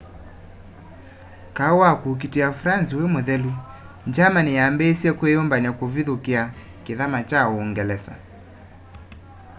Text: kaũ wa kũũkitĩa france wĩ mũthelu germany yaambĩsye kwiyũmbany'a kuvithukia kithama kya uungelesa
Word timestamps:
kaũ 1.57 1.77
wa 1.81 1.91
kũũkitĩa 2.01 2.49
france 2.61 2.91
wĩ 2.97 3.05
mũthelu 3.13 3.51
germany 4.15 4.51
yaambĩsye 4.57 5.09
kwiyũmbany'a 5.17 5.71
kuvithukia 5.79 6.41
kithama 6.85 7.19
kya 7.29 7.41
uungelesa 7.53 8.13